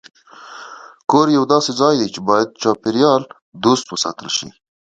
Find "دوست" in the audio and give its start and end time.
3.63-3.85